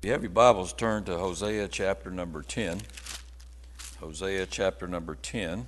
[0.00, 2.80] If you have your Bibles, turn to Hosea chapter number 10.
[3.98, 5.66] Hosea chapter number 10.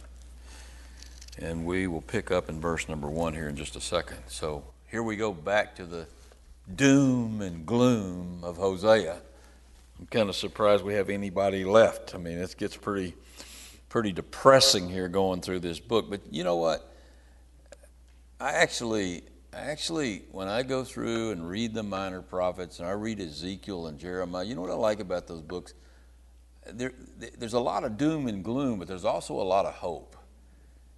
[1.38, 4.16] And we will pick up in verse number 1 here in just a second.
[4.28, 6.06] So here we go back to the
[6.74, 9.18] doom and gloom of Hosea.
[10.00, 12.14] I'm kind of surprised we have anybody left.
[12.14, 13.12] I mean, it gets pretty
[13.90, 16.08] pretty depressing here going through this book.
[16.08, 16.90] But you know what?
[18.40, 23.20] I actually actually, when I go through and read the minor prophets, and I read
[23.20, 25.74] Ezekiel and Jeremiah, you know what I like about those books?
[26.66, 26.92] There,
[27.38, 30.16] there's a lot of doom and gloom, but there's also a lot of hope.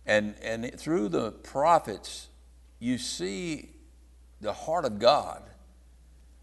[0.07, 2.29] And, and through the prophets,
[2.79, 3.71] you see
[4.41, 5.43] the heart of God.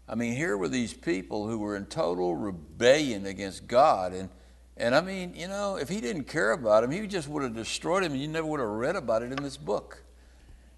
[0.08, 4.12] I mean, here were these people who were in total rebellion against God.
[4.12, 4.28] And,
[4.76, 7.54] and I mean, you know, if he didn't care about them, he just would have
[7.54, 10.02] destroyed them, and you never would have read about it in this book.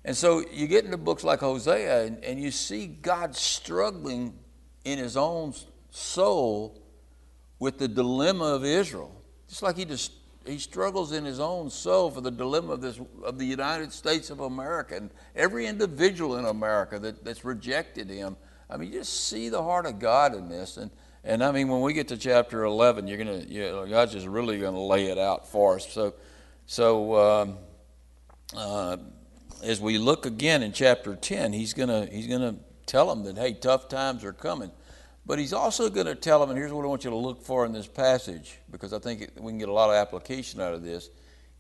[0.05, 4.35] And so you get into books like Hosea and, and you see God struggling
[4.85, 5.55] in his own
[5.91, 6.83] soul
[7.59, 9.23] with the dilemma of Israel.
[9.49, 10.13] Just like he just
[10.47, 14.29] he struggles in his own soul for the dilemma of this of the United States
[14.29, 18.37] of America and every individual in America that, that's rejected him.
[18.69, 20.77] I mean, you just see the heart of God in this.
[20.77, 20.91] And
[21.23, 24.27] and I mean, when we get to chapter 11, you're gonna, you know, God's just
[24.27, 25.91] really gonna lay it out for us.
[25.91, 26.15] So,
[26.67, 27.59] so um,
[28.55, 28.99] uh,
[29.63, 33.55] as we look again in chapter 10, he's going he's gonna tell them that, hey,
[33.55, 34.71] tough times are coming.
[35.27, 37.43] But he's also going to tell them, and here's what I want you to look
[37.43, 40.75] for in this passage, because I think we can get a lot of application out
[40.75, 41.09] of this.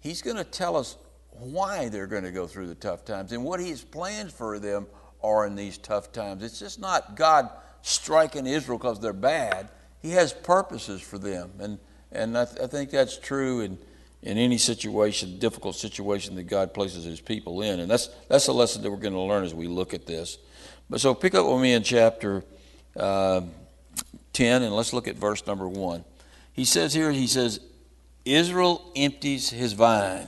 [0.00, 0.98] He's going to tell us
[1.31, 4.87] why they're going to go through the tough times and what his plans for them
[5.22, 6.42] are in these tough times.
[6.42, 7.48] It's just not God
[7.81, 9.70] striking Israel because they're bad.
[10.03, 11.50] He has purposes for them.
[11.59, 11.78] And,
[12.12, 13.78] and I, th- I think that's true in,
[14.25, 17.78] in any situation, difficult situation that God places his people in.
[17.78, 20.39] And that's, that's a lesson that we're going to learn as we look at this.
[20.89, 22.42] But so pick up with me in chapter
[22.97, 23.42] uh,
[24.33, 26.05] 10 and let's look at verse number 1.
[26.55, 27.61] He says here, he says,
[28.25, 30.27] Israel empties his vine.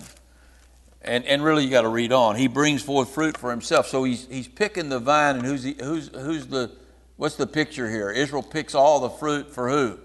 [1.00, 2.36] And, and really, you got to read on.
[2.36, 3.86] He brings forth fruit for himself.
[3.86, 6.72] So he's, he's picking the vine, and who's, he, who's, who's the,
[7.16, 8.10] what's the picture here?
[8.10, 10.00] Israel picks all the fruit for who?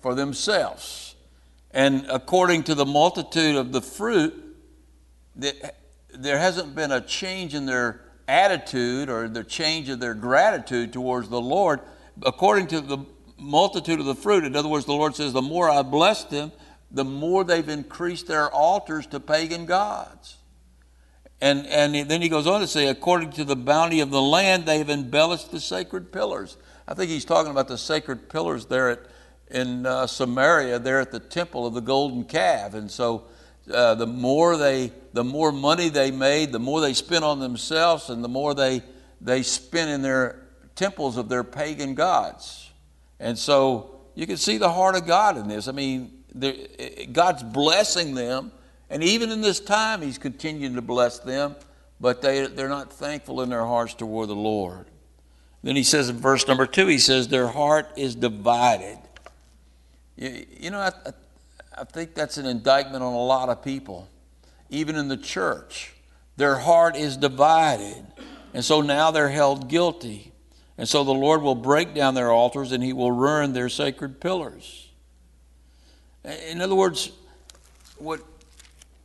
[0.00, 1.13] For themselves.
[1.74, 4.32] And according to the multitude of the fruit,
[5.34, 11.28] there hasn't been a change in their attitude or the change of their gratitude towards
[11.28, 11.80] the Lord.
[12.22, 12.98] According to the
[13.36, 16.52] multitude of the fruit, in other words, the Lord says, the more I bless them,
[16.92, 20.36] the more they've increased their altars to pagan gods.
[21.40, 24.64] And, and then he goes on to say, according to the bounty of the land,
[24.64, 26.56] they've embellished the sacred pillars.
[26.86, 29.00] I think he's talking about the sacred pillars there at
[29.50, 32.74] in uh, Samaria there at the temple of the golden calf.
[32.74, 33.24] And so
[33.72, 38.10] uh, the more they, the more money they made, the more they spent on themselves,
[38.10, 38.82] and the more they
[39.20, 40.42] they spent in their
[40.74, 42.70] temples of their pagan gods.
[43.18, 45.66] And so you can see the heart of God in this.
[45.66, 46.24] I mean,
[47.12, 48.52] God's blessing them,
[48.90, 51.56] and even in this time, He's continuing to bless them,
[52.00, 54.86] but they, they're not thankful in their hearts toward the Lord.
[55.62, 58.98] Then He says in verse number two, He says, Their heart is divided.
[60.16, 60.92] You, you know, I,
[61.76, 64.08] I think that's an indictment on a lot of people,
[64.70, 65.94] even in the church.
[66.36, 68.04] Their heart is divided,
[68.52, 70.32] and so now they're held guilty.
[70.76, 74.20] And so the Lord will break down their altars and he will ruin their sacred
[74.20, 74.90] pillars.
[76.24, 77.12] In other words,
[77.96, 78.20] what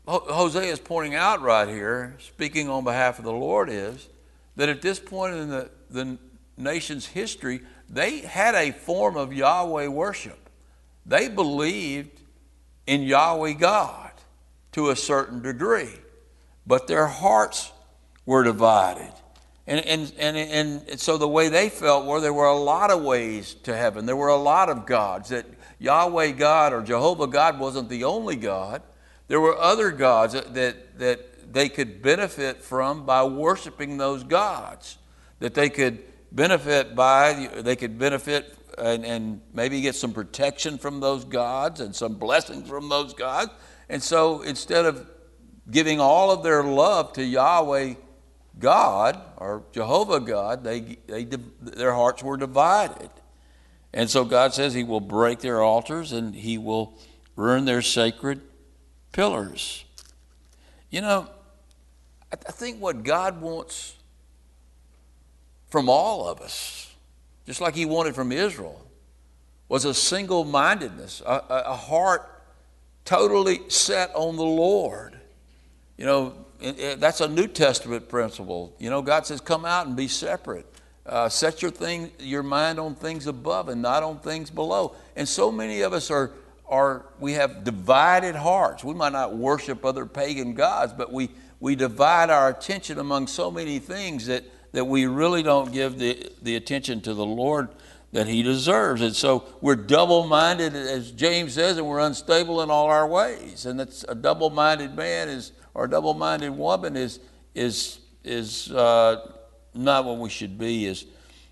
[0.08, 4.09] Hosea is pointing out right here, speaking on behalf of the Lord, is
[4.56, 6.18] that at this point in the, the
[6.58, 10.49] nation's history, they had a form of Yahweh worship.
[11.09, 12.22] They believed
[12.86, 14.12] in Yahweh God
[14.74, 15.96] to a certain degree,
[16.68, 17.72] but their hearts
[18.28, 19.12] were divided.
[19.66, 23.02] And, and, and, and so the way they felt were there were a lot of
[23.02, 24.06] ways to heaven.
[24.06, 25.30] There were a lot of gods.
[25.30, 25.47] That
[25.80, 28.84] Yahweh God or Jehovah God wasn't the only God.
[29.28, 35.00] There were other gods that, that, that they could benefit from by worshiping those gods.
[35.40, 40.99] That they could benefit by, they could benefit and, and maybe get some protection from
[40.99, 43.52] those gods and some blessings from those gods.
[43.90, 45.08] And so instead of
[45.70, 47.96] giving all of their love to Yahweh
[48.58, 53.09] God or Jehovah God, they, they, their hearts were divided.
[53.93, 56.97] And so God says He will break their altars and He will
[57.35, 58.41] ruin their sacred
[59.11, 59.85] pillars.
[60.90, 61.28] You know,
[62.32, 63.96] I think what God wants
[65.70, 66.89] from all of us
[67.49, 68.79] just like he wanted from Israel,
[69.69, 72.29] was a single mindedness, a, a, heart
[73.05, 75.17] totally set on the Lord.
[75.97, 76.34] You know,
[76.97, 78.75] that's a New Testament principle.
[78.78, 80.67] You know, God says, come out and be separate.
[81.07, 84.96] Uh, set your thing, your mind on things above and not on things below.
[85.16, 86.29] And so many of us are,
[86.67, 88.84] are we have divided hearts.
[88.84, 93.49] We might not worship other pagan gods, but we, we divide our attention among so
[93.49, 97.70] many things that, that we really don't give the, the attention to the Lord
[98.12, 99.02] that he deserves.
[99.02, 103.66] And so we're double minded, as James says, and we're unstable in all our ways.
[103.66, 107.20] And that's a double minded man is, or a double minded woman is,
[107.54, 109.32] is, is uh,
[109.74, 111.06] not what we should be as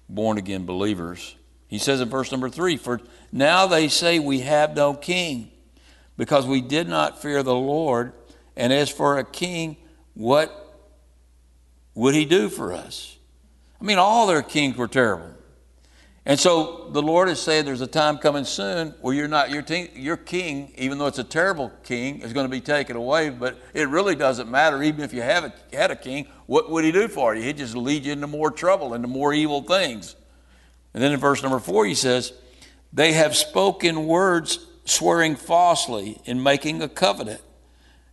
[0.09, 1.35] born again believers.
[1.67, 5.51] He says in verse number three, For now they say we have no king,
[6.17, 8.13] because we did not fear the Lord.
[8.55, 9.77] And as for a king,
[10.15, 10.66] what
[11.97, 13.17] would he do for us?
[13.81, 15.33] I mean, all their kings were terrible.
[16.27, 19.63] And so the Lord is saying there's a time coming soon where you're not your,
[19.63, 23.31] te- your king, even though it's a terrible king, is going to be taken away.
[23.31, 24.83] But it really doesn't matter.
[24.83, 27.41] Even if you have a, had a king, what would he do for you?
[27.41, 30.15] He'd just lead you into more trouble, into more evil things.
[30.93, 32.31] And then in verse number four, he says,
[32.93, 37.41] They have spoken words swearing falsely in making a covenant.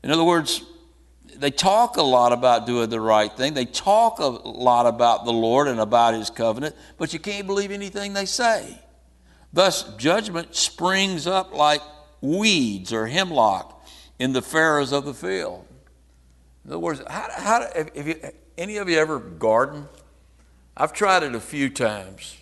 [0.03, 0.63] In other words,
[1.37, 3.55] they talk a lot about doing the right thing.
[3.55, 7.71] They talk a lot about the Lord and about His covenant, but you can't believe
[7.71, 8.79] anything they say.
[9.53, 11.81] Thus, judgment springs up like
[12.21, 13.87] weeds or hemlock
[14.19, 15.67] in the furrows of the field.
[16.65, 18.17] In other words, how, how, if you,
[18.57, 19.89] any of you ever garden?
[20.77, 22.37] I've tried it a few times.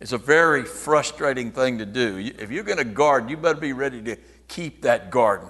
[0.00, 2.18] It's a very frustrating thing to do.
[2.38, 4.16] If you're going to garden, you better be ready to
[4.46, 5.48] keep that garden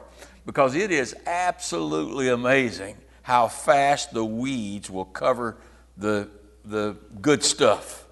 [0.48, 5.58] because it is absolutely amazing how fast the weeds will cover
[5.98, 6.26] the,
[6.64, 8.06] the good stuff.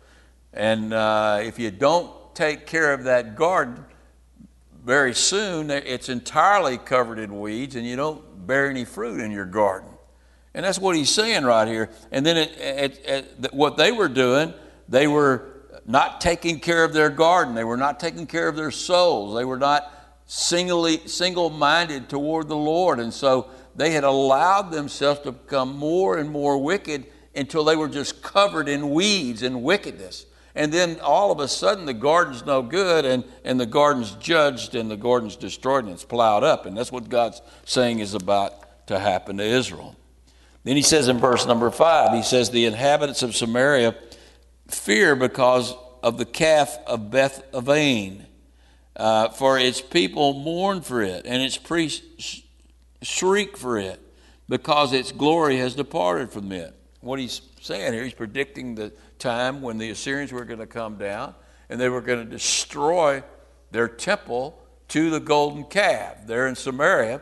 [0.53, 3.83] And uh, if you don't take care of that garden,
[4.85, 9.47] very soon it's entirely covered in weeds and you don't bear any fruit in your
[9.47, 9.89] garden.
[10.53, 11.89] And that's what he's saying right here.
[12.13, 14.53] And then it, it, it, what they were doing,
[14.91, 15.55] they were
[15.87, 17.55] not taking care of their garden.
[17.55, 19.35] They were not taking care of their souls.
[19.35, 19.91] They were not
[20.27, 22.99] singly, single-minded toward the Lord.
[23.01, 27.89] And so they had allowed themselves to become more and more wicked until they were
[27.89, 30.27] just covered in weeds and wickedness.
[30.55, 34.75] And then all of a sudden the garden's no good and, and the garden's judged
[34.75, 36.65] and the garden's destroyed and it's plowed up.
[36.65, 39.95] And that's what God's saying is about to happen to Israel.
[40.65, 43.95] Then he says in verse number five, he says, The inhabitants of Samaria
[44.69, 48.26] fear because of the calf of Beth Aven
[48.97, 52.43] uh, for its people mourn for it, and its priests
[53.03, 54.01] shriek for it,
[54.49, 56.75] because its glory has departed from it.
[57.01, 60.97] What he's saying here, he's predicting the time when the Assyrians were going to come
[60.97, 61.35] down
[61.69, 63.23] and they were going to destroy
[63.71, 64.59] their temple
[64.89, 67.21] to the golden calf there in Samaria.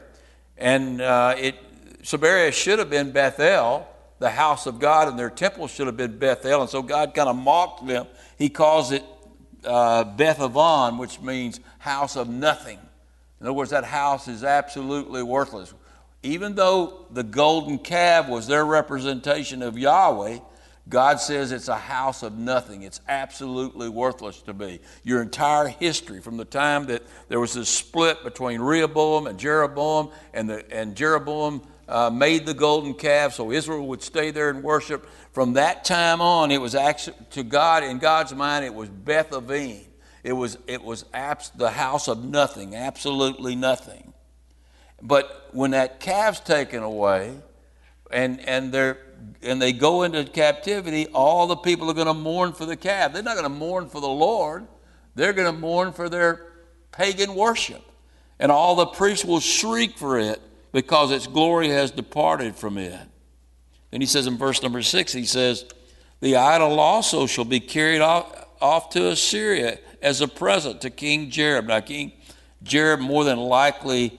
[0.56, 1.56] And uh, it,
[2.03, 3.87] Samaria should have been Bethel,
[4.19, 6.62] the house of God, and their temple should have been Bethel.
[6.62, 8.06] And so God kind of mocked them.
[8.38, 9.03] He calls it
[9.64, 12.78] uh, Beth Aven, which means house of nothing.
[13.40, 15.75] In other words, that house is absolutely worthless.
[16.22, 20.38] Even though the golden calf was their representation of Yahweh,
[20.88, 22.82] God says it's a house of nothing.
[22.82, 24.81] It's absolutely worthless to be.
[25.02, 30.11] Your entire history, from the time that there was this split between Rehoboam and Jeroboam,
[30.34, 34.62] and, the, and Jeroboam uh, made the golden calf so Israel would stay there and
[34.62, 35.06] worship.
[35.35, 39.33] From that time on, it was actually, to God, in God's mind, it was Beth.
[40.23, 44.12] It was, it was abs- the house of nothing, absolutely nothing.
[45.03, 47.37] But when that calf's taken away
[48.12, 48.99] and, and, they're,
[49.43, 53.12] and they go into captivity, all the people are going to mourn for the calf.
[53.12, 54.69] They're not going to mourn for the Lord,
[55.17, 56.47] they're going to mourn for their
[56.93, 57.83] pagan worship.
[58.38, 63.09] And all the priests will shriek for it because its glory has departed from it.
[63.95, 65.67] Then he says in verse number six, he says,
[66.19, 71.31] The idol also shall be carried off, off to Assyria as a present to King
[71.31, 71.67] Jareb.
[71.67, 72.11] Now, King
[72.65, 74.19] Jareb more than likely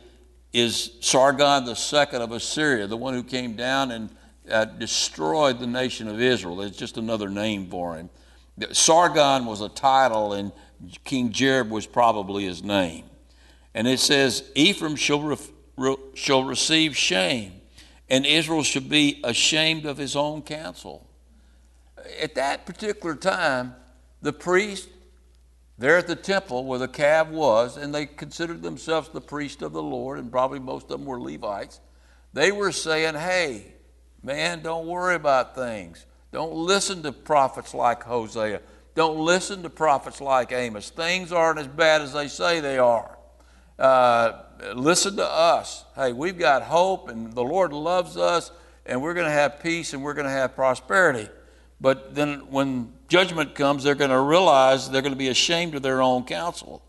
[0.53, 4.15] is Sargon II of Assyria, the one who came down and
[4.49, 6.61] uh, destroyed the nation of Israel.
[6.61, 8.09] It's just another name for him.
[8.71, 10.53] Sargon was a title, and
[11.03, 13.03] King Jareb was probably his name.
[13.73, 15.51] And it says, Ephraim shall ref-
[16.13, 17.54] shall receive shame,
[18.09, 21.07] and Israel should be ashamed of his own counsel.
[22.21, 23.75] At that particular time,
[24.21, 24.89] the priest
[25.77, 29.73] there at the temple where the calf was, and they considered themselves the priest of
[29.73, 31.81] the Lord, and probably most of them were Levites,
[32.33, 33.73] they were saying, Hey,
[34.23, 36.05] man, don't worry about things.
[36.31, 38.61] Don't listen to prophets like Hosea.
[38.93, 40.89] Don't listen to prophets like Amos.
[40.89, 43.14] Things aren't as bad as they say they are.
[43.77, 45.83] Uh, listen to us.
[45.95, 48.51] Hey, we've got hope and the Lord loves us
[48.85, 51.27] and we're going to have peace and we're going to have prosperity.
[51.81, 55.81] But then when judgment comes, they're going to realize they're going to be ashamed of
[55.81, 56.81] their own counsel.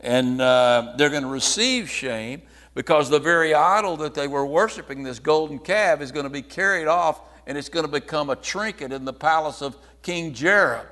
[0.00, 2.42] And uh, they're going to receive shame
[2.74, 6.42] because the very idol that they were worshiping, this golden calf, is going to be
[6.42, 10.86] carried off and it's going to become a trinket in the palace of King Jareb.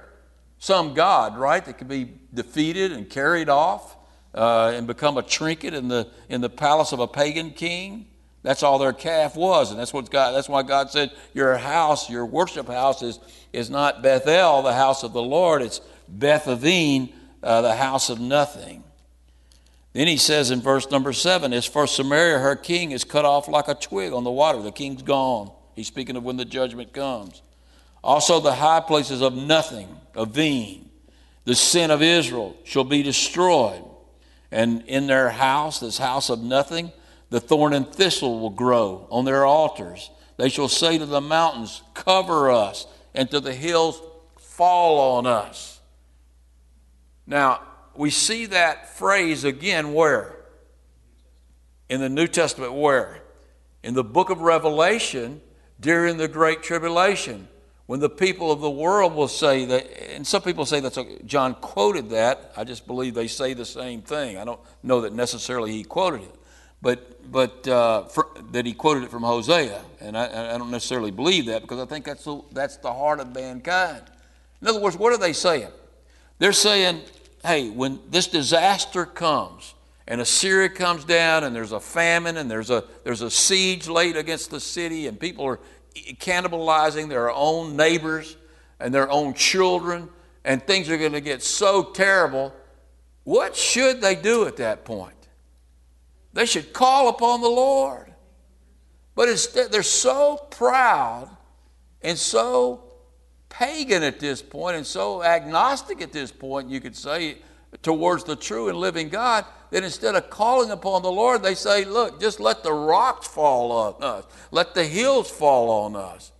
[0.59, 3.97] Some god, right, that can be defeated and carried off
[4.35, 8.07] uh, and become a trinket in the, in the palace of a pagan king.
[8.43, 10.33] That's all their calf was, and that's what God.
[10.33, 13.21] That's why God said, "Your house, your worship house, is
[13.53, 15.61] is not Bethel, the house of the Lord.
[15.61, 18.83] It's Bethaven, uh, the house of nothing."
[19.93, 23.47] Then he says in verse number seven, "As for Samaria, her king is cut off
[23.47, 24.63] like a twig on the water.
[24.63, 27.43] The king's gone." He's speaking of when the judgment comes.
[28.03, 30.89] Also, the high places of nothing, Aven,
[31.45, 33.85] the sin of Israel, shall be destroyed.
[34.51, 36.93] And in their house, this house of nothing,
[37.31, 40.11] the thorn and thistle will grow on their altars.
[40.37, 44.01] They shall say to the mountains, Cover us, and to the hills,
[44.39, 45.81] Fall on us.
[47.27, 47.63] Now,
[47.95, 50.37] we see that phrase again where?
[51.89, 53.23] In the New Testament, where?
[53.83, 55.41] In the book of Revelation
[55.79, 57.49] during the Great Tribulation
[57.91, 61.57] when the people of the world will say that, and some people say that John
[61.57, 62.53] quoted that.
[62.57, 64.39] I just believe they say the same thing.
[64.39, 66.35] I don't know that necessarily he quoted it,
[66.81, 71.11] but but uh, for, that he quoted it from Hosea, and I, I, don't necessarily
[71.11, 74.03] believe that because I think that's the, that's the heart of mankind.
[74.63, 75.73] In other words, what are they saying?
[76.39, 77.01] They're saying,
[77.45, 79.75] hey, when this disaster comes
[80.11, 84.17] and Assyria comes down and there's a famine and there's a there's a siege laid
[84.17, 85.61] against the city and people are
[85.95, 88.37] cannibalizing their own neighbors
[88.81, 90.09] and their own children,
[90.45, 92.53] and things are going to get so terrible.
[93.25, 95.29] What should they do at that point?
[96.33, 98.13] They should call upon the Lord.
[99.15, 101.29] But instead, they're so proud
[102.03, 102.85] and so
[103.49, 107.39] pagan at this point and so agnostic at this point, you could say,
[107.83, 111.85] towards the true and living God, that instead of calling upon the Lord, they say,
[111.85, 116.33] Look, just let the rocks fall on us, let the hills fall on us.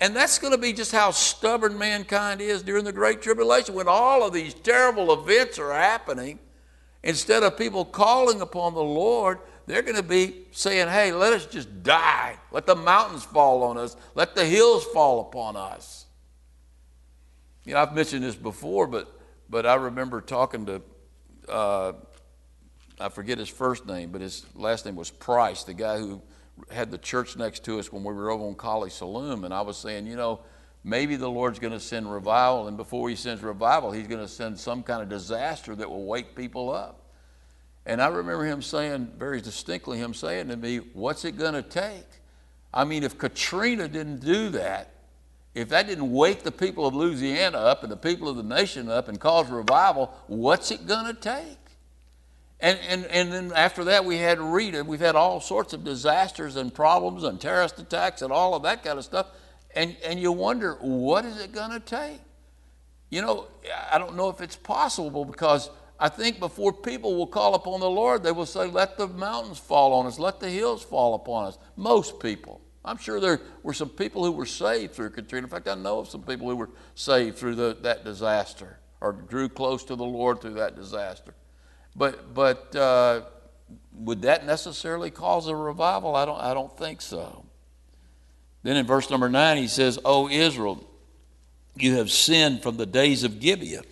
[0.00, 3.74] And that's going to be just how stubborn mankind is during the Great Tribulation.
[3.74, 6.38] When all of these terrible events are happening,
[7.02, 11.46] instead of people calling upon the Lord, they're going to be saying, Hey, let us
[11.46, 12.36] just die.
[12.52, 13.96] Let the mountains fall on us.
[14.14, 16.06] Let the hills fall upon us.
[17.64, 19.17] You know, I've mentioned this before, but,
[19.48, 20.82] but I remember talking to
[21.48, 21.92] uh,
[23.00, 26.20] I forget his first name, but his last name was Price, the guy who
[26.70, 29.44] had the church next to us when we were over on College Saloon.
[29.44, 30.40] And I was saying, you know,
[30.82, 34.28] maybe the Lord's going to send revival, and before he sends revival, he's going to
[34.28, 37.04] send some kind of disaster that will wake people up.
[37.86, 41.62] And I remember him saying, very distinctly, him saying to me, What's it going to
[41.62, 42.06] take?
[42.74, 44.92] I mean, if Katrina didn't do that,
[45.58, 48.88] if that didn't wake the people of Louisiana up and the people of the nation
[48.88, 51.58] up and cause revival, what's it going to take?
[52.60, 54.84] And, and, and then after that, we had Rita.
[54.84, 58.84] We've had all sorts of disasters and problems and terrorist attacks and all of that
[58.84, 59.26] kind of stuff.
[59.74, 62.20] And, and you wonder, what is it going to take?
[63.10, 63.48] You know,
[63.90, 67.90] I don't know if it's possible because I think before people will call upon the
[67.90, 71.46] Lord, they will say, Let the mountains fall on us, let the hills fall upon
[71.46, 71.58] us.
[71.74, 72.60] Most people.
[72.88, 75.46] I'm sure there were some people who were saved through Katrina.
[75.46, 79.12] In fact, I know of some people who were saved through the, that disaster or
[79.12, 81.34] drew close to the Lord through that disaster.
[81.94, 83.22] But, but uh,
[83.92, 86.16] would that necessarily cause a revival?
[86.16, 87.44] I don't, I don't think so.
[88.62, 90.84] Then in verse number nine, he says, O Israel,
[91.76, 93.82] you have sinned from the days of Gibeah.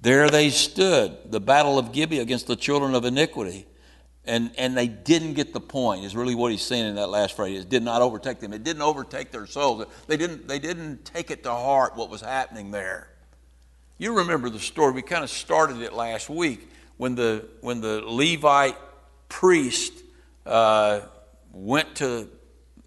[0.00, 3.66] There they stood, the battle of Gibeah against the children of iniquity.
[4.28, 7.36] And, and they didn't get the point, is really what he's saying in that last
[7.36, 7.60] phrase.
[7.60, 8.52] It did not overtake them.
[8.52, 9.86] It didn't overtake their souls.
[10.08, 13.08] They didn't, they didn't take it to heart what was happening there.
[13.98, 14.92] You remember the story.
[14.92, 18.76] We kind of started it last week when the, when the Levite
[19.28, 19.92] priest
[20.44, 21.02] uh,
[21.52, 22.28] went to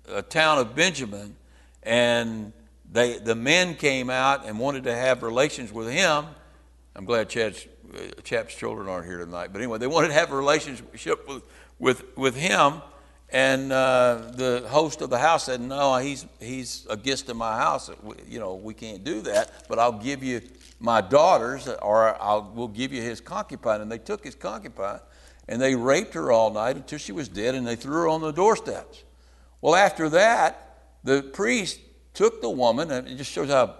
[0.07, 1.35] a town of Benjamin
[1.83, 2.51] and
[2.91, 6.25] they, the men came out and wanted to have relations with him.
[6.95, 7.65] I'm glad Chad's,
[8.23, 9.49] Chap's children aren't here tonight.
[9.51, 11.43] But anyway, they wanted to have a relationship with,
[11.77, 12.81] with, with him.
[13.31, 17.57] And uh, the host of the house said, No, he's, he's a guest in my
[17.57, 17.91] house.
[18.27, 20.41] You know, we can't do that, but I'll give you
[20.79, 23.81] my daughters, or I'll, we'll give you his concubine.
[23.81, 24.99] And they took his concubine
[25.49, 28.21] and they raped her all night until she was dead and they threw her on
[28.21, 29.03] the doorsteps.
[29.61, 31.79] Well, after that, the priest
[32.13, 33.75] took the woman, and it just shows how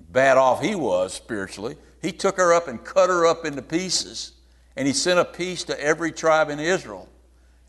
[0.00, 1.76] bad off he was spiritually.
[2.04, 4.32] He took her up and cut her up into pieces,
[4.76, 7.08] and he sent a piece to every tribe in Israel.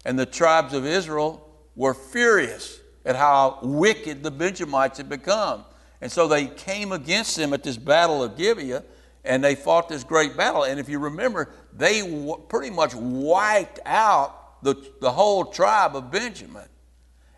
[0.04, 5.64] And the tribes of Israel were furious at how wicked the Benjamites had become.
[6.02, 8.84] And so they came against them at this battle of Gibeah,
[9.24, 10.64] and they fought this great battle.
[10.64, 16.12] And if you remember, they w- pretty much wiped out the, the whole tribe of
[16.12, 16.68] Benjamin.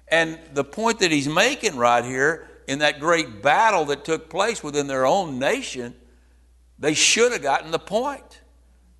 [0.07, 4.63] And the point that he's making right here in that great battle that took place
[4.63, 5.93] within their own nation,
[6.79, 8.41] they should have gotten the point.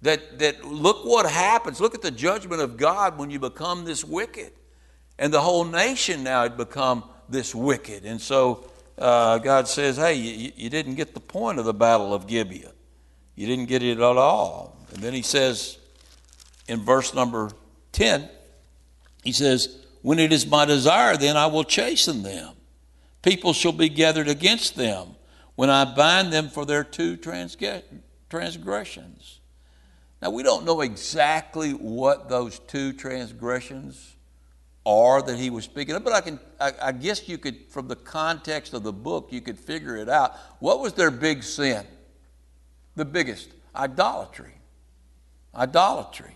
[0.03, 1.79] That, that look what happens.
[1.79, 4.51] Look at the judgment of God when you become this wicked.
[5.17, 8.05] And the whole nation now had become this wicked.
[8.05, 12.13] And so uh, God says, hey, you, you didn't get the point of the battle
[12.13, 12.72] of Gibeah.
[13.36, 14.77] You didn't get it at all.
[14.93, 15.77] And then he says
[16.67, 17.51] in verse number
[17.91, 18.29] 10,
[19.24, 22.53] he says, When it is my desire, then I will chasten them.
[23.22, 25.16] People shall be gathered against them
[25.58, 29.40] when I bind them for their two transgressions.
[30.22, 34.16] Now, we don't know exactly what those two transgressions
[34.86, 37.88] are that he was speaking of, but I, can, I, I guess you could, from
[37.88, 40.36] the context of the book, you could figure it out.
[40.60, 41.84] What was their big sin?
[42.96, 44.54] The biggest idolatry.
[45.56, 46.36] Idolatry.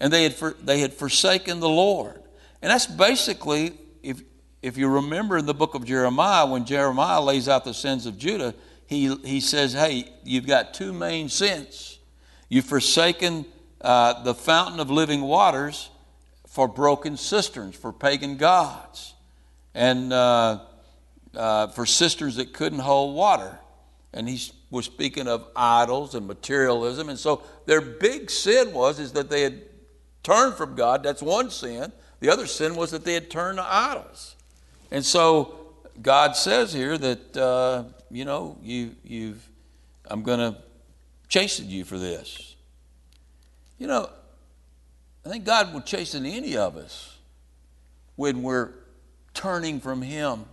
[0.00, 2.22] And they had, for, they had forsaken the Lord.
[2.62, 4.22] And that's basically, if,
[4.62, 8.18] if you remember in the book of Jeremiah, when Jeremiah lays out the sins of
[8.18, 8.54] Judah,
[8.86, 11.98] he, he says, hey, you've got two main sins
[12.48, 13.44] You've forsaken
[13.80, 15.90] uh, the fountain of living waters
[16.46, 19.14] for broken cisterns, for pagan gods,
[19.74, 20.60] and uh,
[21.34, 23.58] uh, for cisterns that couldn't hold water.
[24.14, 27.10] And he was speaking of idols and materialism.
[27.10, 29.60] And so their big sin was is that they had
[30.22, 31.02] turned from God.
[31.02, 31.92] That's one sin.
[32.20, 34.36] The other sin was that they had turned to idols.
[34.90, 35.58] And so
[36.00, 39.46] God says here that, uh, you know, you, you've,
[40.06, 40.58] I'm going to
[41.28, 42.56] chasten you for this.
[43.78, 44.10] You know,
[45.24, 47.16] I think God will chasten any of us
[48.16, 48.70] when we're
[49.34, 50.46] turning from Him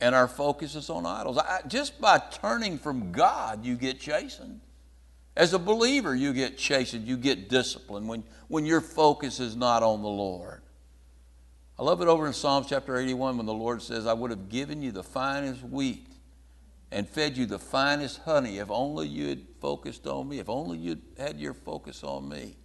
[0.00, 1.38] and our focus is on idols.
[1.38, 4.60] I, just by turning from God, you get chastened.
[5.36, 9.82] As a believer, you get chastened, you get disciplined when, when your focus is not
[9.82, 10.62] on the Lord.
[11.78, 14.48] I love it over in Psalms chapter 81 when the Lord says, I would have
[14.48, 16.06] given you the finest wheat
[16.90, 20.78] and fed you the finest honey if only you had focused on me, if only
[20.78, 22.56] you had your focus on me.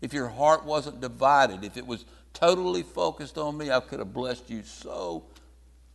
[0.00, 4.14] If your heart wasn't divided, if it was totally focused on me, I could have
[4.14, 5.24] blessed you so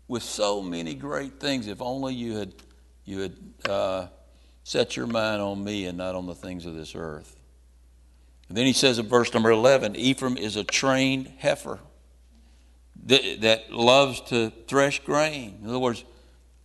[0.10, 2.54] with so many great things if only you had
[3.06, 3.34] you had
[3.70, 4.08] uh,
[4.64, 7.38] set your mind on me and not on the things of this earth.
[8.50, 11.80] And then he says in verse number 11 Ephraim is a trained heifer
[13.06, 15.60] that, that loves to thresh grain.
[15.62, 16.04] In other words,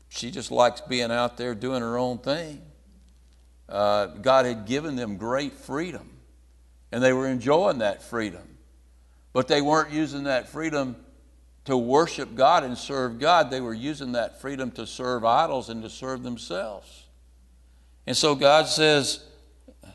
[0.09, 2.63] she just likes being out there doing her own thing.
[3.69, 6.11] Uh, God had given them great freedom,
[6.91, 8.59] and they were enjoying that freedom.
[9.33, 10.97] But they weren't using that freedom
[11.67, 13.51] to worship God and serve God.
[13.51, 17.07] They were using that freedom to serve idols and to serve themselves.
[18.07, 19.23] And so God says,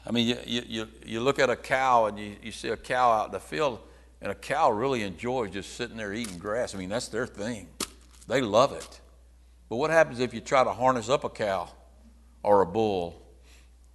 [0.08, 3.12] I mean, you, you, you look at a cow and you, you see a cow
[3.12, 3.80] out in the field,
[4.22, 6.74] and a cow really enjoys just sitting there eating grass.
[6.74, 7.68] I mean, that's their thing.
[8.28, 9.02] They love it.
[9.70, 11.70] But what happens if you try to harness up a cow
[12.44, 13.22] or a bull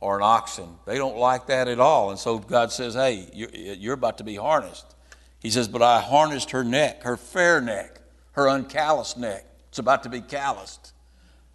[0.00, 0.68] or an oxen?
[0.86, 2.10] They don't like that at all.
[2.10, 4.94] And so God says, hey, you're, about to be harnessed.
[5.40, 8.00] He says, but I harnessed her neck, her fair neck,
[8.32, 9.44] her uncalloused neck.
[9.68, 10.92] It's about to be calloused.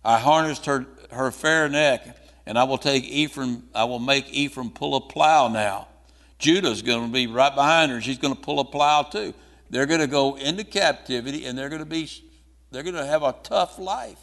[0.03, 4.69] I harnessed her, her fair neck, and I will take Ephraim, I will make Ephraim
[4.69, 5.87] pull a plow now.
[6.45, 7.99] Judah's going to be right behind her.
[7.99, 9.33] She's going to pull a plow too.
[9.71, 12.07] They're going to go into captivity, and they're going to be
[12.69, 14.19] they're going to have a tough life.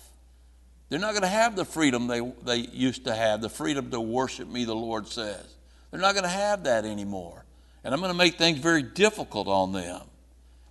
[0.88, 4.00] They're not going to have the freedom they, they used to have, the freedom to
[4.00, 5.42] worship me, the Lord says.
[5.90, 7.44] They're not going to have that anymore.
[7.82, 10.02] And I'm going to make things very difficult on them.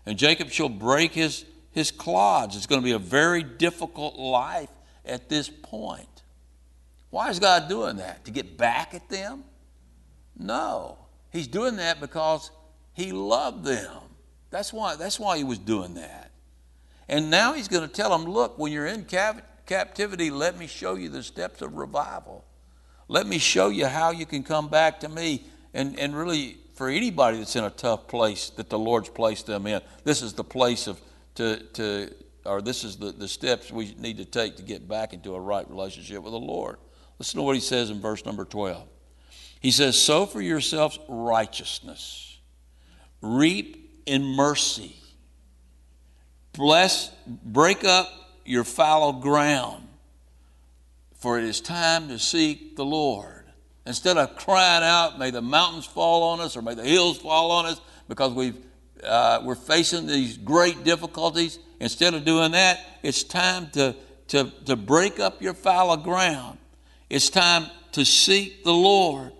[0.05, 2.55] And Jacob shall break his, his clods.
[2.55, 4.69] It's going to be a very difficult life
[5.05, 6.07] at this point.
[7.09, 8.23] Why is God doing that?
[8.25, 9.43] To get back at them?
[10.37, 10.97] No.
[11.31, 12.51] He's doing that because
[12.93, 13.97] he loved them.
[14.49, 16.31] That's why, that's why he was doing that.
[17.07, 19.05] And now he's going to tell them, look, when you're in
[19.65, 22.45] captivity, let me show you the steps of revival.
[23.07, 25.45] Let me show you how you can come back to me.
[25.73, 29.67] And, and really, for anybody that's in a tough place that the Lord's placed them
[29.67, 30.99] in, this is the place of,
[31.35, 32.13] to, to
[32.45, 35.39] or this is the, the steps we need to take to get back into a
[35.39, 36.77] right relationship with the Lord.
[37.19, 38.87] Listen to what he says in verse number 12.
[39.61, 42.39] He says, Sow for yourselves righteousness,
[43.21, 44.97] reap in mercy
[46.53, 48.09] Bless, break up
[48.45, 49.87] your fallow ground,
[51.15, 53.45] for it is time to seek the Lord.
[53.85, 57.51] Instead of crying out, may the mountains fall on us or may the hills fall
[57.51, 58.57] on us because we've,
[59.03, 63.95] uh, we're facing these great difficulties, instead of doing that, it's time to,
[64.27, 66.57] to, to break up your fallow ground.
[67.09, 69.31] It's time to seek the Lord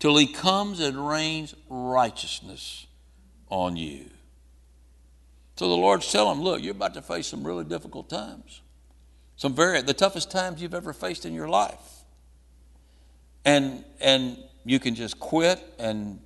[0.00, 2.86] till he comes and rains righteousness
[3.48, 4.06] on you.
[5.56, 8.62] So the Lord's telling him, look, you're about to face some really difficult times.
[9.36, 12.04] Some very the toughest times you've ever faced in your life.
[13.44, 16.18] And and you can just quit and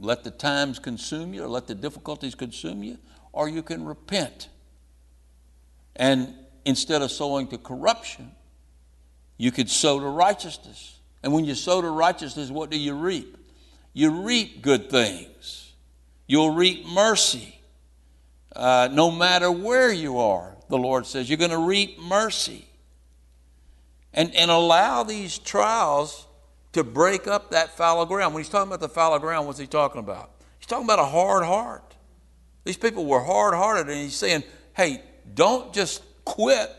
[0.00, 2.98] let the times consume you or let the difficulties consume you,
[3.32, 4.48] or you can repent.
[5.96, 8.32] And instead of sowing to corruption,
[9.36, 11.00] you could sow to righteousness.
[11.24, 13.38] And when you sow to righteousness, what do you reap?
[13.94, 15.72] You reap good things.
[16.26, 17.58] You'll reap mercy.
[18.54, 22.68] Uh, no matter where you are, the Lord says, you're going to reap mercy.
[24.12, 26.26] And, and allow these trials
[26.74, 28.34] to break up that fallow ground.
[28.34, 30.30] When he's talking about the fallow ground, what's he talking about?
[30.58, 31.94] He's talking about a hard heart.
[32.64, 34.44] These people were hard hearted, and he's saying,
[34.76, 36.70] hey, don't just quit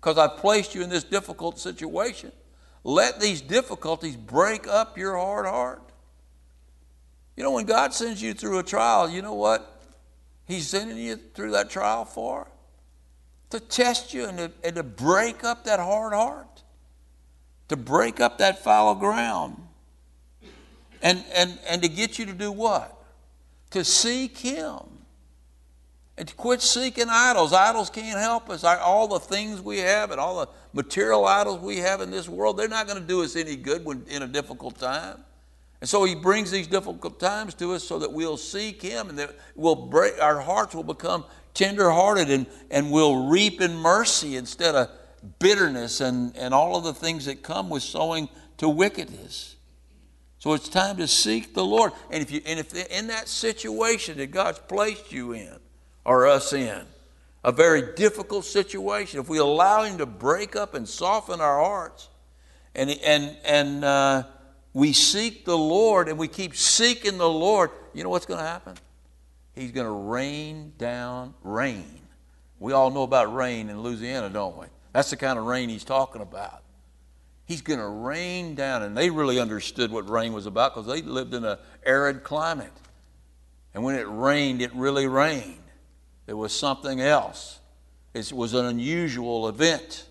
[0.00, 2.32] because I've placed you in this difficult situation.
[2.84, 5.82] Let these difficulties break up your hard heart.
[7.34, 9.70] You know, when God sends you through a trial, you know what
[10.46, 12.46] He's sending you through that trial for?
[13.50, 16.62] To test you and to, and to break up that hard heart,
[17.68, 19.56] to break up that fallow ground,
[21.02, 22.94] and, and, and to get you to do what?
[23.70, 24.93] To seek Him
[26.16, 27.52] and to quit seeking idols.
[27.52, 28.62] Idols can't help us.
[28.64, 32.56] All the things we have and all the material idols we have in this world,
[32.56, 35.18] they're not going to do us any good when, in a difficult time.
[35.80, 39.18] And so he brings these difficult times to us so that we'll seek him and
[39.18, 44.74] that we'll break, our hearts will become tenderhearted and, and we'll reap in mercy instead
[44.74, 44.90] of
[45.38, 49.56] bitterness and, and all of the things that come with sowing to wickedness.
[50.38, 51.92] So it's time to seek the Lord.
[52.10, 55.56] And if you and if in that situation that God's placed you in,
[56.04, 56.82] or us in.
[57.42, 59.20] A very difficult situation.
[59.20, 62.08] If we allow Him to break up and soften our hearts,
[62.74, 64.22] and, and, and uh,
[64.72, 68.46] we seek the Lord and we keep seeking the Lord, you know what's going to
[68.46, 68.74] happen?
[69.54, 72.00] He's going to rain down rain.
[72.58, 74.66] We all know about rain in Louisiana, don't we?
[74.92, 76.62] That's the kind of rain he's talking about.
[77.46, 81.02] He's going to rain down, and they really understood what rain was about because they
[81.02, 82.72] lived in an arid climate.
[83.74, 85.58] And when it rained, it really rained.
[86.26, 87.60] It was something else.
[88.14, 90.06] It was an unusual event.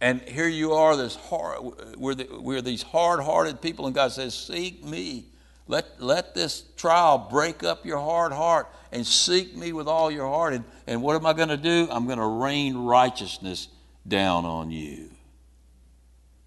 [0.00, 1.58] And here you are, this hard,
[1.96, 5.26] we're, the, we're these hard hearted people, and God says, Seek me.
[5.68, 10.28] Let, let this trial break up your hard heart and seek me with all your
[10.28, 10.54] heart.
[10.54, 11.88] And, and what am I going to do?
[11.90, 13.68] I'm going to rain righteousness
[14.06, 15.10] down on you.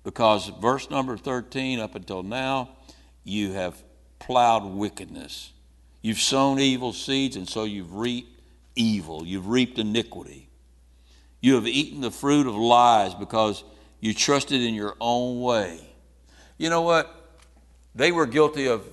[0.04, 2.69] Because verse number 13, up until now,
[3.25, 3.84] you have
[4.19, 5.52] plowed wickedness.
[6.01, 8.41] You've sown evil seeds, and so you've reaped
[8.75, 9.25] evil.
[9.25, 10.49] You've reaped iniquity.
[11.41, 13.63] You have eaten the fruit of lies because
[13.99, 15.79] you trusted in your own way.
[16.57, 17.38] You know what?
[17.95, 18.85] They were guilty of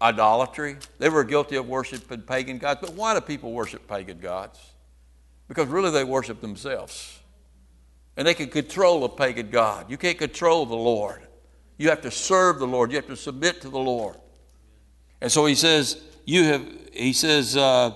[0.00, 0.76] idolatry.
[0.98, 2.80] They were guilty of worshiping pagan gods.
[2.80, 4.58] But why do people worship pagan gods?
[5.48, 7.20] Because really they worship themselves.
[8.16, 9.90] And they can control a pagan God.
[9.90, 11.22] You can't control the Lord.
[11.78, 12.90] You have to serve the Lord.
[12.90, 14.16] You have to submit to the Lord.
[15.20, 17.92] And so he says, you have, he says, uh,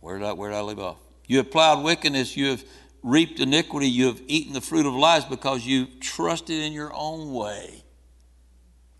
[0.00, 0.96] where did, I, where did I leave off?
[1.26, 2.64] You have plowed wickedness, you have
[3.02, 7.32] reaped iniquity, you have eaten the fruit of lies because you trusted in your own
[7.32, 7.82] way.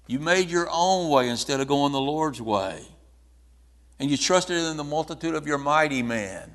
[0.06, 2.82] You made your own way instead of going the Lord's way.
[3.98, 6.50] And you trusted in the multitude of your mighty man.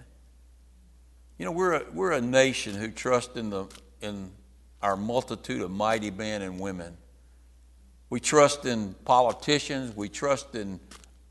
[1.38, 3.66] You know, we're a, we're a nation who trust in, the,
[4.02, 4.32] in
[4.82, 6.98] our multitude of mighty men and women.
[8.14, 9.96] We trust in politicians.
[9.96, 10.80] We trust in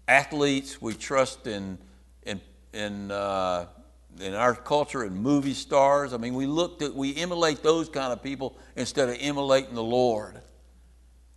[0.09, 0.83] athletes.
[0.83, 1.79] We trust in,
[2.25, 2.41] in,
[2.73, 3.67] in, uh,
[4.19, 6.13] in our culture in movie stars.
[6.13, 9.83] I mean, we look at, we emulate those kind of people instead of emulating the
[9.85, 10.41] Lord.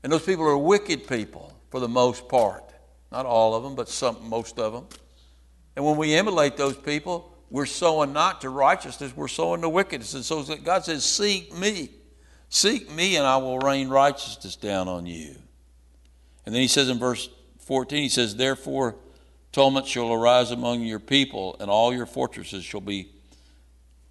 [0.02, 2.74] And those people are wicked people for the most part.
[3.12, 4.88] Not all of them, but some, most of them.
[5.76, 10.16] And when we emulate those people, we're sowing not to righteousness, we're sowing to wickedness.
[10.16, 11.92] And so God says, Seek me.
[12.50, 15.36] Seek me and I will rain righteousness down on you.
[16.46, 17.30] And then he says in verse
[17.60, 18.96] 14, he says, Therefore,
[19.52, 23.10] tumult shall arise among your people, and all your fortresses shall be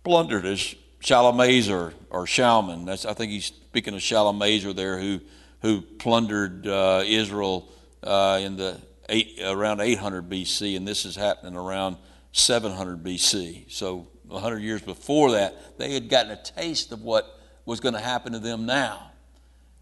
[0.03, 2.87] plundered as Shalmaneser or Shalman.
[2.87, 5.21] That's, I think he's speaking of Shalmaneser there, who,
[5.63, 7.69] who plundered uh, Israel
[8.03, 11.97] uh, in the eight, around 800 BC, and this is happening around
[12.33, 13.71] 700 BC.
[13.71, 18.01] So 100 years before that, they had gotten a taste of what was going to
[18.01, 19.11] happen to them now.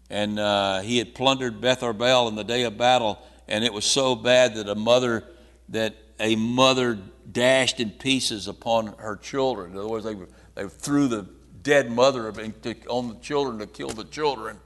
[0.09, 3.85] And uh, he had plundered Beth Arbel in the day of battle, and it was
[3.85, 5.23] so bad that a mother
[5.69, 6.99] that a mother
[7.31, 9.71] dashed in pieces upon her children.
[9.71, 10.15] In other words, they
[10.55, 11.27] they threw the
[11.63, 14.59] dead mother on the children to kill the children.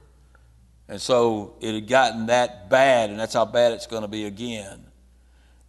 [0.88, 4.24] And so it had gotten that bad, and that's how bad it's going to be
[4.24, 4.84] again.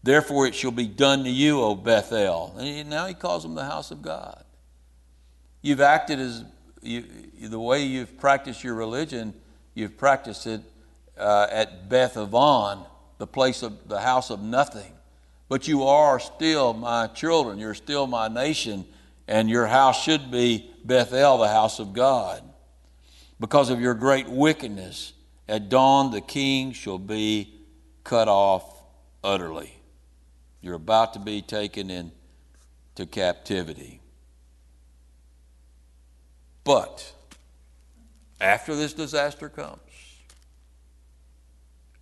[0.01, 2.55] Therefore, it shall be done to you, O Bethel.
[2.57, 4.43] And now he calls them the house of God.
[5.61, 6.45] You've acted as
[6.81, 7.03] you,
[7.41, 9.33] the way you've practiced your religion,
[9.73, 10.61] you've practiced it
[11.17, 12.85] uh, at Beth Aven,
[13.17, 14.93] the place of the house of nothing.
[15.49, 17.57] But you are still my children.
[17.57, 18.85] You're still my nation,
[19.27, 22.43] and your house should be Bethel, the house of God.
[23.39, 25.13] Because of your great wickedness,
[25.47, 27.53] at dawn the king shall be
[28.03, 28.83] cut off
[29.23, 29.73] utterly.
[30.61, 34.01] You're about to be taken into captivity.
[36.63, 37.13] But
[38.39, 39.79] after this disaster comes,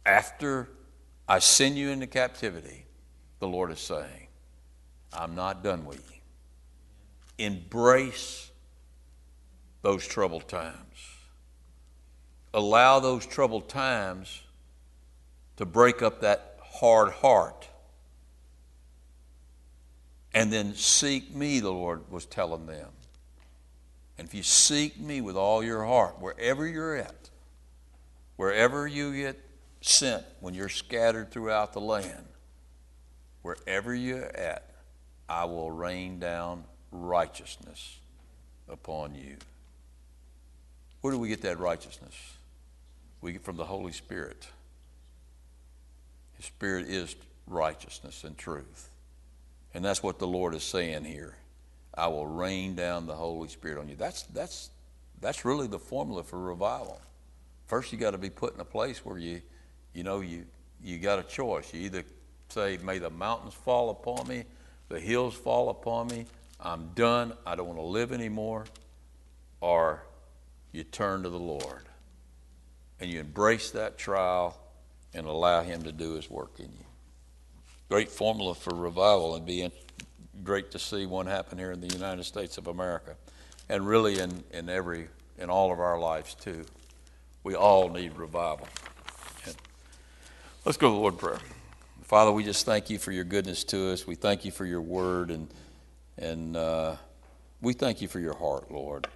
[0.06, 0.70] after
[1.28, 2.86] I send you into captivity,
[3.39, 4.28] the Lord is saying,
[5.13, 7.46] I'm not done with you.
[7.46, 8.52] Embrace
[9.82, 10.76] those troubled times.
[12.54, 14.41] Allow those troubled times
[15.58, 17.67] to break up that hard heart
[20.34, 22.89] and then seek me, the Lord was telling them.
[24.17, 27.30] And if you seek me with all your heart, wherever you're at,
[28.36, 29.39] wherever you get
[29.82, 32.25] sent when you're scattered throughout the land,
[33.41, 34.69] wherever you're at,
[35.30, 37.99] I will rain down righteousness
[38.67, 39.38] upon you.
[41.01, 42.15] Where do we get that righteousness?
[43.21, 44.47] We get from the Holy Spirit.
[46.38, 48.89] His Spirit is righteousness and truth.
[49.73, 51.36] And that's what the Lord is saying here.
[51.97, 53.95] I will rain down the Holy Spirit on you.
[53.95, 54.69] That's, that's,
[55.19, 57.01] that's really the formula for revival.
[57.65, 59.41] First, you got to be put in a place where you,
[59.93, 60.45] you know, you,
[60.83, 61.73] you got a choice.
[61.73, 62.03] You either
[62.49, 64.43] say, May the mountains fall upon me,
[64.89, 66.25] the hills fall upon me,
[66.60, 68.65] I'm done, I don't want to live anymore,
[69.60, 70.03] or
[70.71, 71.83] you turn to the Lord
[72.99, 74.57] and you embrace that trial
[75.13, 76.86] and allow Him to do His work in you
[77.89, 79.62] great formula for revival and be
[80.43, 83.15] great to see one happen here in the United States of America
[83.69, 86.65] and really in, in every in all of our lives too.
[87.43, 88.67] We all need revival.
[89.45, 89.56] And
[90.65, 91.39] let's go to the Lord prayer.
[92.04, 94.08] Father, we just thank you for your goodness to us.
[94.08, 95.47] We thank you for your word and
[96.17, 96.95] and uh,
[97.62, 99.08] we thank you for your heart, Lord.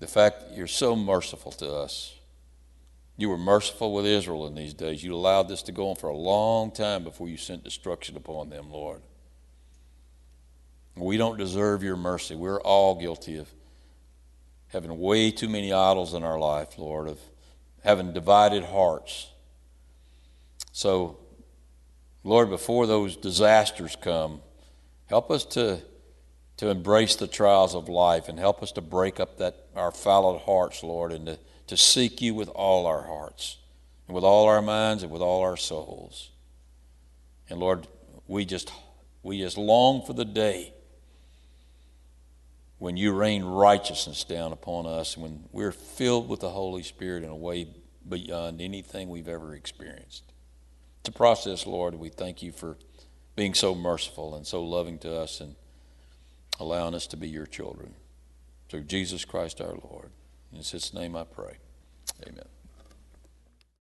[0.00, 2.14] The fact that you're so merciful to us.
[3.16, 5.04] You were merciful with Israel in these days.
[5.04, 8.48] You allowed this to go on for a long time before you sent destruction upon
[8.48, 9.02] them, Lord.
[10.96, 12.34] We don't deserve your mercy.
[12.34, 13.48] We're all guilty of
[14.68, 17.18] having way too many idols in our life, Lord, of
[17.82, 19.30] having divided hearts.
[20.72, 21.18] So,
[22.22, 24.40] Lord, before those disasters come,
[25.06, 25.80] help us to,
[26.58, 30.38] to embrace the trials of life and help us to break up that our fallow
[30.38, 31.38] hearts, Lord, and to
[31.70, 33.58] to seek you with all our hearts
[34.08, 36.30] and with all our minds and with all our souls.
[37.48, 37.86] And Lord,
[38.26, 38.72] we just
[39.22, 40.74] we just long for the day
[42.80, 47.28] when you rain righteousness down upon us when we're filled with the Holy Spirit in
[47.28, 47.68] a way
[48.08, 50.24] beyond anything we've ever experienced.
[51.00, 51.94] It's a process, Lord.
[51.94, 52.78] We thank you for
[53.36, 55.56] being so merciful and so loving to us and
[56.58, 57.94] allowing us to be your children.
[58.70, 60.10] Through Jesus Christ our Lord.
[60.50, 61.58] In his name I pray.
[62.26, 62.59] Amen.